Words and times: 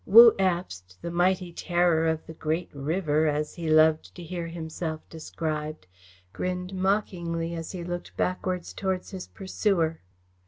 Wu 0.07 0.31
Abst, 0.39 0.97
the 1.03 1.11
Mighty 1.11 1.53
Terror 1.53 2.07
of 2.07 2.25
the 2.25 2.33
Great 2.33 2.71
River, 2.73 3.27
as 3.27 3.53
he 3.53 3.69
loved 3.69 4.15
to 4.15 4.23
hear 4.23 4.47
himself 4.47 5.07
described, 5.09 5.85
grinned 6.33 6.73
mockingly 6.73 7.53
as 7.53 7.71
he 7.73 7.83
looked 7.83 8.17
backwards 8.17 8.73
towards 8.73 9.11
his 9.11 9.27
pursuer. 9.27 9.99